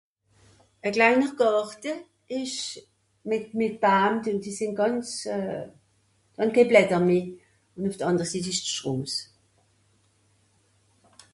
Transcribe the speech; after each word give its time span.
e 0.87 0.89
kleiner 0.97 1.31
Gàrte 1.41 1.91
isch's 2.41 2.63
mit 3.31 3.45
mit 3.61 3.75
Baam, 3.83 4.13
die 4.23 4.35
die 4.43 4.55
sin 4.57 4.73
gànz 4.79 5.07
euh 5.35 5.61
hàn 6.39 6.53
kenn 6.55 6.69
Blätter 6.69 7.01
meh 7.09 7.25
un 7.77 7.87
uff 7.89 7.97
de 7.99 8.05
ànder 8.09 8.27
Sitt 8.31 8.45
isch 8.51 8.63
d 8.63 8.67
Stroos 8.71 9.13